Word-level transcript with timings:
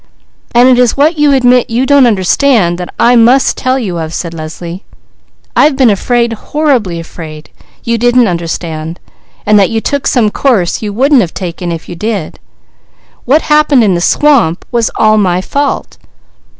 "And 0.55 0.67
it 0.67 0.79
is 0.79 0.97
what 0.97 1.19
you 1.19 1.31
admit 1.31 1.69
you 1.69 1.85
don't 1.85 2.07
understand 2.07 2.79
that 2.79 2.91
I 2.99 3.15
must 3.15 3.55
tell 3.55 3.77
you 3.77 3.99
of," 3.99 4.15
said 4.15 4.33
Leslie. 4.33 4.83
"I've 5.55 5.75
been 5.75 5.91
afraid, 5.91 6.33
horribly 6.33 6.99
afraid 6.99 7.51
you 7.83 7.99
didn't 7.99 8.27
understand, 8.27 8.99
and 9.45 9.59
that 9.59 9.69
you 9.69 9.79
took 9.79 10.07
some 10.07 10.31
course 10.31 10.81
you 10.81 10.91
wouldn't 10.91 11.21
have 11.21 11.35
taken 11.35 11.71
if 11.71 11.87
you 11.87 11.93
did. 11.95 12.39
What 13.25 13.43
happened 13.43 13.83
in 13.83 13.93
the 13.93 14.01
swamp 14.01 14.65
was 14.71 14.89
all 14.95 15.19
my 15.19 15.39
fault!" 15.39 15.99